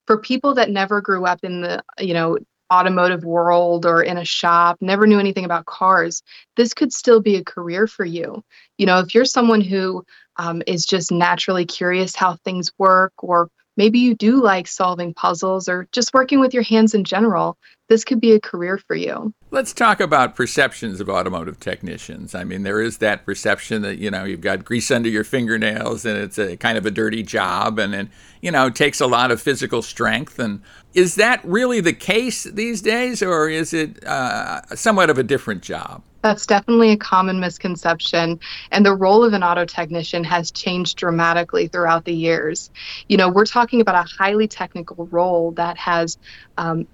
[0.08, 2.38] for people that never grew up in the, you know,
[2.74, 6.24] automotive world or in a shop, never knew anything about cars,
[6.58, 8.44] this could still be a career for you.
[8.78, 10.04] You know, if you're someone who
[10.38, 15.68] um, is just naturally curious how things work or maybe you do like solving puzzles
[15.68, 17.58] or just working with your hands in general,
[17.88, 19.34] this could be a career for you.
[19.52, 22.34] Let's talk about perceptions of automotive technicians.
[22.34, 26.06] I mean, there is that perception that, you know, you've got grease under your fingernails
[26.06, 28.08] and it's a kind of a dirty job and it,
[28.42, 30.40] you know, takes a lot of physical strength.
[30.40, 30.62] And
[30.94, 35.62] is that really the case these days or is it uh, somewhat of a different
[35.62, 36.02] job?
[36.26, 38.40] That's definitely a common misconception.
[38.72, 42.72] And the role of an auto technician has changed dramatically throughout the years.
[43.08, 46.18] You know, we're talking about a highly technical role that has
[46.58, 46.88] um,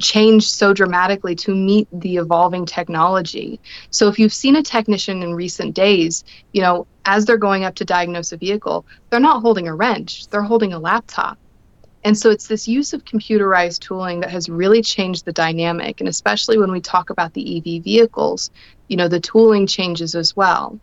[0.00, 3.58] changed so dramatically to meet the evolving technology.
[3.90, 7.74] So if you've seen a technician in recent days, you know, as they're going up
[7.74, 11.36] to diagnose a vehicle, they're not holding a wrench, they're holding a laptop.
[12.06, 15.98] And so it's this use of computerized tooling that has really changed the dynamic.
[15.98, 18.52] And especially when we talk about the EV vehicles,
[18.86, 20.78] you know, the tooling changes as well.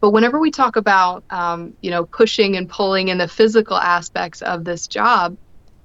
[0.00, 4.40] But whenever we talk about, um, you know, pushing and pulling in the physical aspects
[4.40, 5.36] of this job,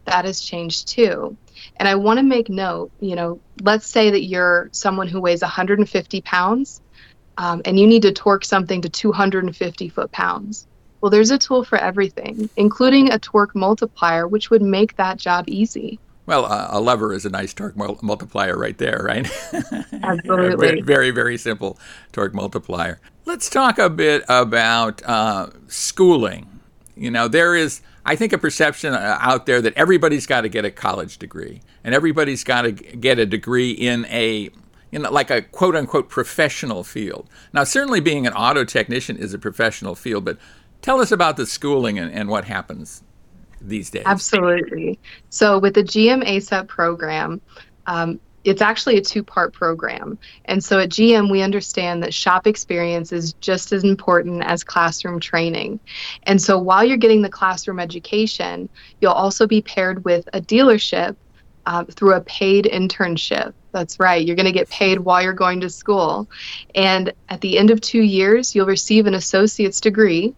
[0.05, 1.35] that has changed too.
[1.75, 5.41] And I want to make note, you know, let's say that you're someone who weighs
[5.41, 6.79] 150 pounds
[7.37, 10.65] um, and you need to torque something to 250 foot pounds
[11.01, 15.45] well, there's a tool for everything, including a torque multiplier, which would make that job
[15.47, 15.99] easy.
[16.25, 19.29] Well, uh, a lever is a nice torque mul- multiplier right there, right?
[20.03, 20.55] Absolutely.
[20.57, 21.79] very, very, very simple
[22.11, 22.99] torque multiplier.
[23.25, 26.59] Let's talk a bit about uh, schooling.
[26.97, 30.49] You know, there is, I think a perception uh, out there that everybody's got to
[30.49, 34.49] get a college degree and everybody's got to get a degree in a
[34.91, 37.29] in like a quote unquote professional field.
[37.53, 40.37] Now, certainly being an auto technician is a professional field, but
[40.81, 43.03] tell us about the schooling and, and what happens
[43.61, 44.03] these days.
[44.05, 44.99] Absolutely.
[45.29, 47.41] So, with the GM ASEP program,
[47.85, 50.17] um, it's actually a two part program.
[50.45, 55.19] And so at GM, we understand that shop experience is just as important as classroom
[55.19, 55.81] training.
[56.23, 58.69] And so while you're getting the classroom education,
[59.01, 61.17] you'll also be paired with a dealership
[61.65, 63.53] uh, through a paid internship.
[63.73, 64.25] That's right.
[64.25, 66.29] You're going to get paid while you're going to school.
[66.73, 70.33] And at the end of two years, you'll receive an associate's degree.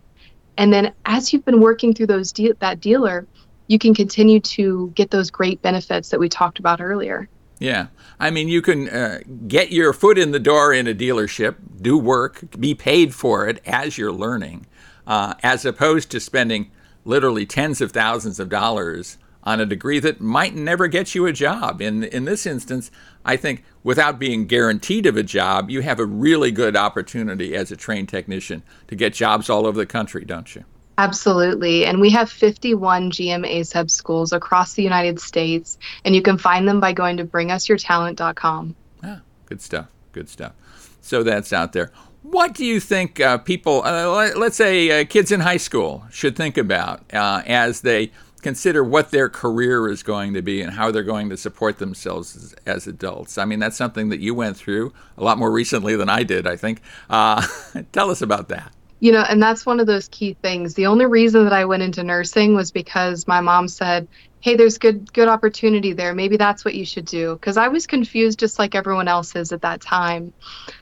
[0.58, 3.28] And then as you've been working through those de- that dealer,
[3.68, 7.30] you can continue to get those great benefits that we talked about earlier.
[7.60, 7.88] Yeah.
[8.20, 11.98] I mean, you can uh, get your foot in the door in a dealership, do
[11.98, 14.66] work, be paid for it as you're learning,
[15.06, 16.72] uh, as opposed to spending
[17.06, 19.18] literally tens of thousands of dollars
[19.50, 21.82] on a degree that might never get you a job.
[21.82, 22.92] In, in this instance,
[23.26, 27.72] I think without being guaranteed of a job, you have a really good opportunity as
[27.72, 30.66] a trained technician to get jobs all over the country, don't you?
[31.00, 31.84] Absolutely.
[31.86, 36.68] And we have 51 GM ASEP schools across the United States, and you can find
[36.68, 38.76] them by going to bringusyourtalent.com.
[39.04, 39.88] Ah, good stuff.
[40.12, 40.54] Good stuff.
[41.02, 41.92] So that's out there.
[42.22, 46.36] What do you think uh, people, uh, let's say uh, kids in high school, should
[46.36, 50.92] think about uh, as they consider what their career is going to be and how
[50.92, 53.38] they're going to support themselves as, as adults?
[53.38, 56.48] I mean, that's something that you went through a lot more recently than I did,
[56.48, 56.82] I think.
[57.10, 57.46] Uh,
[57.92, 58.74] tell us about that.
[59.02, 60.74] You know, and that's one of those key things.
[60.74, 64.10] The only reason that I went into nursing was because my mom said,
[64.42, 66.14] "Hey, there's good good opportunity there.
[66.14, 69.54] Maybe that's what you should do." Because I was confused, just like everyone else is
[69.54, 70.34] at that time.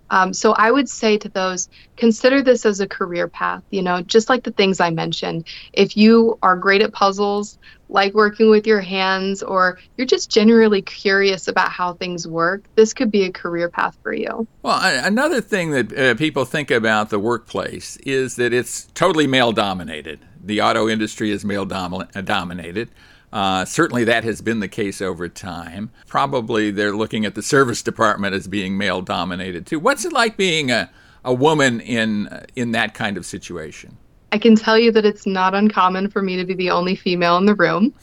[0.10, 3.63] Um, so I would say to those, consider this as a career path.
[3.70, 5.48] You know, just like the things I mentioned.
[5.74, 7.58] If you are great at puzzles,
[7.89, 12.93] like working with your hands, or you're just generally curious about how things work, this
[12.93, 14.48] could be a career path for you.
[14.62, 19.52] Well, another thing that uh, people think about the workplace is that it's totally male
[19.52, 20.20] dominated.
[20.43, 22.89] The auto industry is male dom- dominated.
[23.32, 25.92] Uh, certainly, that has been the case over time.
[26.08, 29.80] Probably they're looking at the service department as being male dominated too.
[29.80, 30.90] What's it like being a,
[31.26, 33.98] a woman in in that kind of situation?
[34.32, 37.38] I can tell you that it's not uncommon for me to be the only female
[37.38, 37.94] in the room,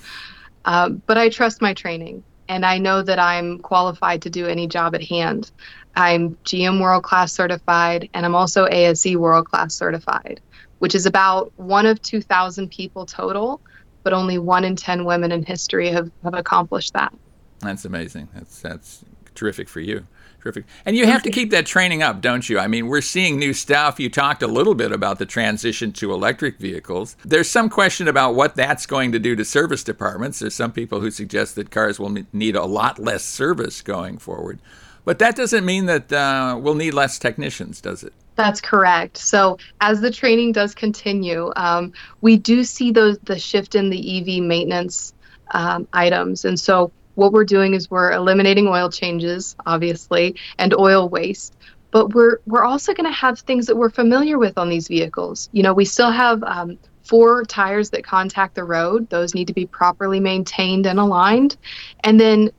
[0.64, 4.66] uh, but I trust my training and I know that I'm qualified to do any
[4.66, 5.50] job at hand.
[5.96, 10.40] I'm GM World Class certified and I'm also ASE World Class certified,
[10.78, 13.60] which is about one of 2,000 people total
[14.04, 17.12] but only one in 10 women in history have, have accomplished that.
[17.60, 18.28] That's amazing.
[18.34, 20.06] That's, that's terrific for you.
[20.44, 20.66] Terrific.
[20.84, 22.58] And you have to keep that training up, don't you?
[22.58, 23.98] I mean, we're seeing new stuff.
[23.98, 27.16] You talked a little bit about the transition to electric vehicles.
[27.24, 30.40] There's some question about what that's going to do to service departments.
[30.40, 34.58] There's some people who suggest that cars will need a lot less service going forward.
[35.06, 38.12] But that doesn't mean that uh, we'll need less technicians, does it?
[38.36, 39.16] That's correct.
[39.16, 44.18] So as the training does continue, um, we do see those the shift in the
[44.18, 45.14] EV maintenance
[45.52, 51.08] um, items, and so what we're doing is we're eliminating oil changes, obviously, and oil
[51.08, 51.56] waste.
[51.90, 55.48] But we're we're also going to have things that we're familiar with on these vehicles.
[55.52, 59.54] You know, we still have um, four tires that contact the road; those need to
[59.54, 61.56] be properly maintained and aligned.
[62.02, 62.50] And then,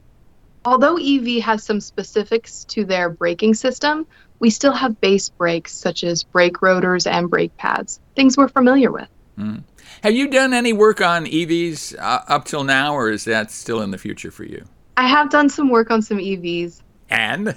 [0.63, 4.07] although EV has some specifics to their braking system,
[4.39, 8.91] we still have base brakes such as brake rotors and brake pads, things we're familiar
[8.91, 9.07] with.
[9.37, 9.63] Mm.
[10.03, 13.81] Have you done any work on EVs uh, up till now, or is that still
[13.81, 14.65] in the future for you?
[14.97, 16.81] I have done some work on some EVs.
[17.09, 17.55] And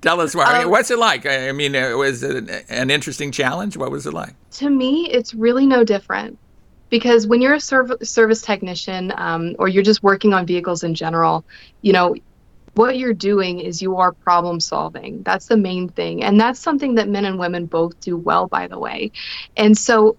[0.00, 0.62] tell us why.
[0.62, 1.26] Um, what's it like?
[1.26, 3.76] I mean, uh, was it an interesting challenge?
[3.76, 4.34] What was it like?
[4.52, 6.38] To me, it's really no different
[6.88, 10.94] because when you're a serv- service technician um, or you're just working on vehicles in
[10.94, 11.44] general,
[11.82, 12.14] you know,
[12.74, 15.22] what you're doing is you are problem solving.
[15.22, 16.22] That's the main thing.
[16.22, 19.12] And that's something that men and women both do well, by the way.
[19.56, 20.16] And so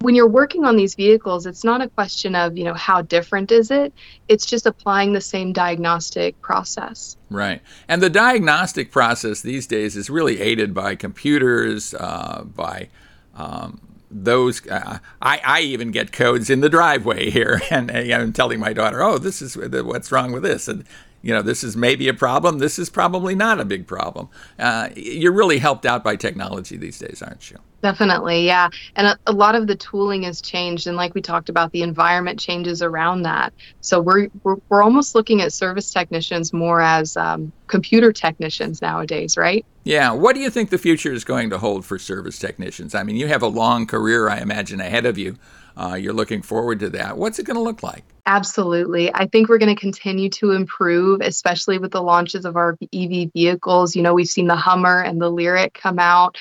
[0.00, 3.52] when you're working on these vehicles, it's not a question of, you know, how different
[3.52, 3.92] is it?
[4.28, 7.16] It's just applying the same diagnostic process.
[7.30, 7.62] Right.
[7.88, 12.88] And the diagnostic process these days is really aided by computers, uh, by
[13.34, 13.80] um,
[14.12, 18.72] those uh, I, I even get codes in the driveway here and, I'm telling my
[18.72, 20.84] daughter oh this is what's wrong with this and
[21.22, 22.58] you know, this is maybe a problem.
[22.58, 24.28] This is probably not a big problem.
[24.58, 27.58] Uh, you're really helped out by technology these days, aren't you?
[27.82, 28.70] Definitely, yeah.
[28.94, 31.82] And a, a, lot of the tooling has changed, and like we talked about, the
[31.82, 33.52] environment changes around that.
[33.80, 39.36] So we're we're, we're almost looking at service technicians more as um, computer technicians nowadays,
[39.36, 39.66] right?
[39.82, 40.12] Yeah.
[40.12, 42.94] What do you think the future is going to hold for service technicians?
[42.94, 45.36] I mean, you have a long career, I imagine, ahead of you.
[45.76, 47.16] uh, you're looking forward to that.
[47.16, 48.04] What's it going to look like?
[48.26, 49.12] Absolutely.
[49.12, 53.32] I think we're going to continue to improve, especially with the launches of our EV
[53.32, 53.96] vehicles.
[53.96, 56.36] You know, we've seen the Hummer and the Lyriq come out.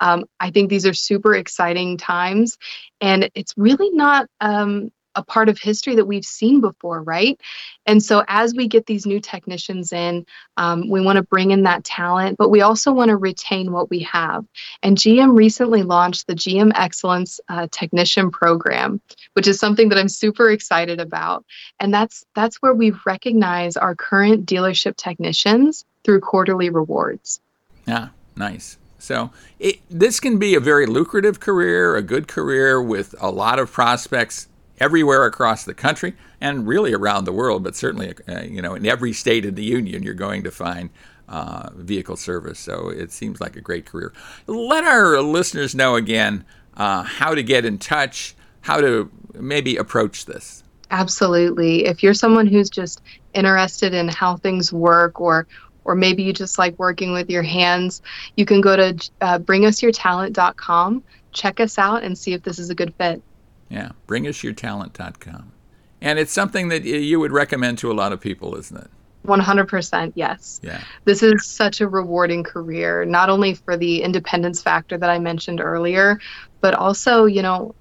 [0.00, 2.58] Um, I think these are super exciting times.
[3.00, 7.40] And it's really not um, a part of history that we've seen before, right?
[7.86, 10.26] And so as we get these new technicians in,
[10.58, 13.90] um, we want to bring in that talent, but we also want to retain what
[13.90, 14.44] we have.
[14.82, 19.00] And GM recently launched the GM Excellence uh, Technician Program,
[19.32, 21.44] which is something that I'm super excited about.
[21.80, 27.40] And that's that's where we recognize our current dealership technicians through quarterly rewards.
[27.86, 28.78] Yeah, nice.
[28.98, 33.58] So it, this can be a very lucrative career, a good career with a lot
[33.58, 38.60] of prospects everywhere across the country and really around the world, but certainly, uh, you
[38.60, 40.90] know, in every state in the union, you're going to find
[41.28, 42.58] uh, vehicle service.
[42.58, 44.12] So it seems like a great career.
[44.46, 46.44] Let our listeners know again
[46.76, 50.62] uh, how to get in touch, how to maybe approach this.
[50.90, 51.86] Absolutely.
[51.86, 53.02] If you're someone who's just
[53.34, 55.46] interested in how things work or
[55.86, 58.02] or maybe you just like working with your hands,
[58.36, 62.74] you can go to uh, bringusyourtalent.com, check us out, and see if this is a
[62.74, 63.22] good fit.
[63.70, 65.52] Yeah, bringusyourtalent.com.
[66.00, 68.90] And it's something that you would recommend to a lot of people, isn't it?
[69.26, 70.60] 100% yes.
[70.62, 70.80] Yeah.
[71.04, 75.60] This is such a rewarding career, not only for the independence factor that I mentioned
[75.60, 76.20] earlier,
[76.60, 77.74] but also, you know,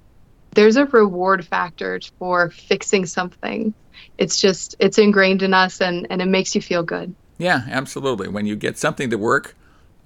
[0.51, 3.73] there's a reward factor for fixing something.
[4.17, 7.13] It's just, it's ingrained in us and, and it makes you feel good.
[7.37, 8.27] Yeah, absolutely.
[8.27, 9.55] When you get something to work,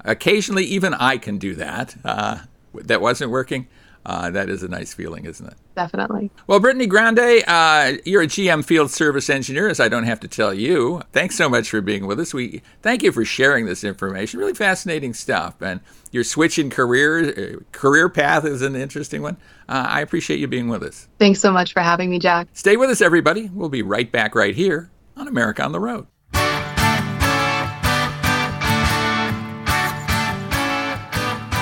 [0.03, 1.95] occasionally even I can do that.
[2.03, 2.39] Uh,
[2.73, 3.67] that wasn't working
[4.05, 5.53] uh, that is a nice feeling, isn't it?
[5.75, 6.31] Definitely.
[6.47, 10.27] Well, Brittany Grande, uh, you're a GM field service engineer, as I don't have to
[10.27, 11.01] tell you.
[11.11, 12.33] Thanks so much for being with us.
[12.33, 14.39] We thank you for sharing this information.
[14.39, 19.37] Really fascinating stuff, and your switch in career uh, career path is an interesting one.
[19.67, 21.07] Uh, I appreciate you being with us.
[21.19, 22.47] Thanks so much for having me, Jack.
[22.53, 23.49] Stay with us, everybody.
[23.53, 26.07] We'll be right back right here on America on the Road.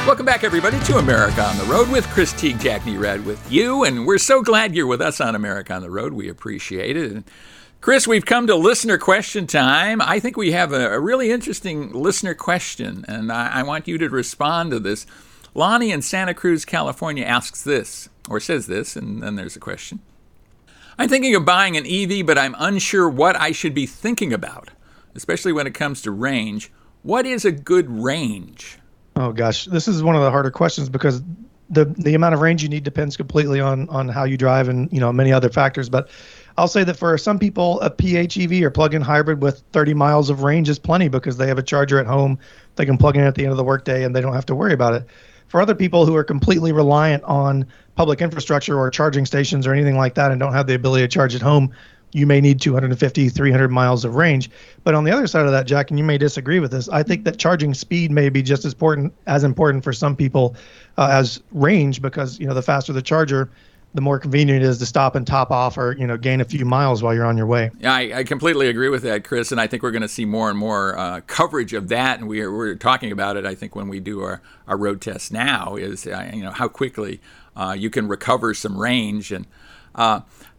[0.08, 3.84] Welcome back, everybody, to America on the Road with Chris Teague, Jack Nerad with you.
[3.84, 6.14] And we're so glad you're with us on America on the Road.
[6.14, 7.12] We appreciate it.
[7.12, 7.26] And
[7.82, 10.02] Chris, we've come to listener question time.
[10.02, 13.98] I think we have a, a really interesting listener question, and I, I want you
[13.98, 15.06] to respond to this.
[15.54, 20.00] Lonnie in Santa Cruz, California asks this, or says this, and then there's a question.
[20.98, 24.70] I'm thinking of buying an EV, but I'm unsure what I should be thinking about,
[25.16, 26.72] especially when it comes to range.
[27.04, 28.80] What is a good range?
[29.18, 31.24] Oh gosh, this is one of the harder questions because
[31.72, 34.94] the the amount of range you need depends completely on on how you drive and
[34.94, 35.90] you know many other factors.
[35.90, 36.10] But
[36.56, 40.44] I'll say that for some people, a PHEV or plug-in hybrid with 30 miles of
[40.44, 42.38] range is plenty because they have a charger at home.
[42.76, 44.56] They can plug in at the end of the workday and they don't have to
[44.56, 45.08] worry about it.
[45.48, 47.66] For other people who are completely reliant on
[47.96, 51.08] public infrastructure or charging stations or anything like that and don't have the ability to
[51.08, 51.74] charge at home,
[52.14, 54.50] you may need 250, 300 miles of range.
[54.84, 57.04] But on the other side of that, Jack, and you may disagree with this, I
[57.04, 60.56] think that charging speed may be just as important as important for some people
[60.98, 63.50] uh, as range because you know the faster the charger,
[63.94, 66.46] the more convenient it is to stop and top off or you know gain a
[66.46, 67.72] few miles while you're on your way.
[67.80, 70.26] Yeah, I, I completely agree with that, Chris, and I think we're going to see
[70.26, 72.20] more and more uh, coverage of that.
[72.20, 73.46] And we're we're talking about it.
[73.46, 76.68] I think when we do our, our road test now is uh, you know how
[76.68, 77.20] quickly
[77.56, 79.46] uh, you can recover some range and.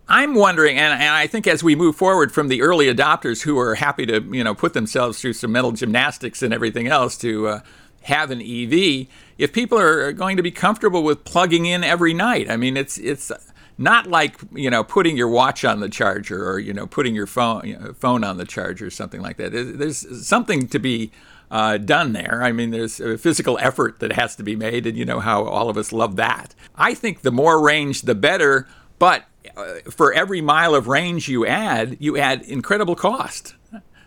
[0.09, 3.59] I'm wondering, and, and, I think as we move forward from the early adopters who
[3.59, 7.49] are happy to, you know, put themselves through some mental gymnastics and everything else to
[7.49, 7.61] uh,
[8.03, 9.07] have an EV,
[9.37, 12.97] if people are going to be comfortable with plugging in every night, I mean, it's
[12.97, 13.31] it's
[13.77, 17.27] not like you know putting your watch on the charger or you know putting your
[17.27, 19.53] phone you know, phone on the charger or something like that.
[19.53, 21.13] There's something to be
[21.51, 22.43] uh, done there.
[22.43, 25.45] I mean, there's a physical effort that has to be made, and you know how
[25.45, 26.55] all of us love that.
[26.75, 28.67] I think the more range, the better.
[28.99, 29.25] But
[29.57, 33.55] uh, for every mile of range you add, you add incredible cost.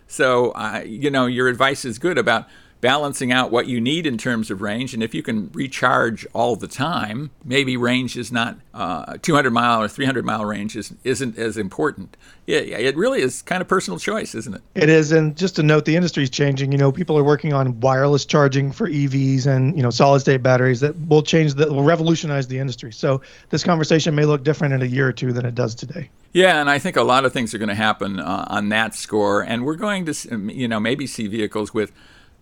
[0.06, 2.46] So, uh, you know, your advice is good about
[2.82, 4.92] balancing out what you need in terms of range.
[4.92, 9.80] And if you can recharge all the time, maybe range is not uh, 200 mile
[9.80, 12.16] or 300 mile range is, isn't as important.
[12.48, 14.62] It, it really is kind of personal choice, isn't it?
[14.74, 15.12] It is.
[15.12, 16.72] And just to note, the industry is changing.
[16.72, 20.42] You know, people are working on wireless charging for EVs and, you know, solid state
[20.42, 22.92] batteries that will change, that will revolutionize the industry.
[22.92, 26.10] So this conversation may look different in a year or two than it does today.
[26.32, 28.96] Yeah, and I think a lot of things are going to happen uh, on that
[28.96, 29.42] score.
[29.42, 31.92] And we're going to, you know, maybe see vehicles with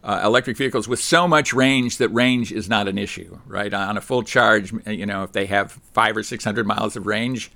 [0.03, 3.73] uh, electric vehicles with so much range that range is not an issue, right?
[3.73, 7.07] On a full charge, you know, if they have five or six hundred miles of
[7.07, 7.51] range,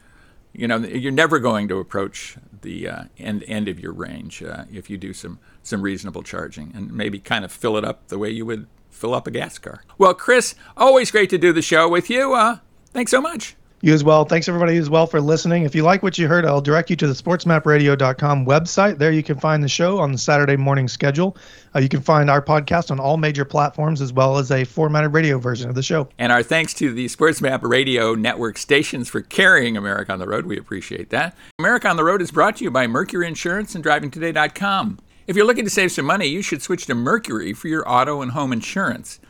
[0.53, 4.65] you know, you're never going to approach the uh, end end of your range uh,
[4.73, 8.19] if you do some some reasonable charging and maybe kind of fill it up the
[8.19, 9.83] way you would fill up a gas car.
[9.99, 12.35] Well, Chris, always great to do the show with you.
[12.35, 12.59] Uh,
[12.93, 13.57] thanks so much.
[13.85, 14.25] You as well.
[14.25, 15.65] Thanks everybody as well for listening.
[15.65, 18.97] If you like what you heard, I'll direct you to the sportsmapradio.com website.
[18.97, 21.37] There you can find the show on the Saturday morning schedule.
[21.75, 25.13] Uh, you can find our podcast on all major platforms as well as a formatted
[25.13, 26.09] radio version of the show.
[26.17, 30.47] And our thanks to the SportsMap Radio network stations for carrying America on the Road.
[30.47, 31.37] We appreciate that.
[31.59, 34.99] America on the Road is brought to you by Mercury Insurance and DrivingToday.com.
[35.27, 38.23] If you're looking to save some money, you should switch to Mercury for your auto
[38.23, 39.21] and home insurance.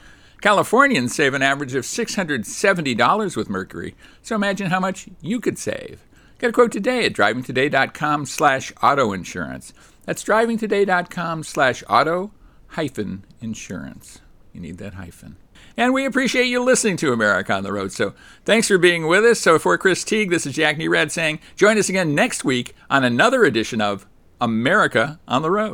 [0.44, 6.04] Californians save an average of $670 with Mercury, so imagine how much you could save.
[6.38, 9.72] Get a quote today at drivingtoday.com slash auto insurance.
[10.04, 12.30] That's drivingtoday.com slash auto
[12.66, 14.20] hyphen insurance.
[14.52, 15.36] You need that hyphen.
[15.78, 17.92] And we appreciate you listening to America on the Road.
[17.92, 18.12] So
[18.44, 19.40] thanks for being with us.
[19.40, 23.02] So for Chris Teague, this is Jack Nerad saying join us again next week on
[23.02, 24.06] another edition of
[24.42, 25.72] America on the Road.